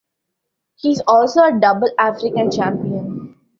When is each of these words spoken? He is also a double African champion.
He 0.77 0.93
is 0.93 1.03
also 1.05 1.43
a 1.43 1.59
double 1.59 1.91
African 1.99 2.49
champion. 2.49 3.35